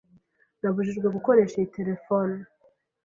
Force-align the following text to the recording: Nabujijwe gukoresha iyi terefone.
Nabujijwe 0.61 1.07
gukoresha 1.15 1.55
iyi 1.57 1.71
terefone. 1.75 2.35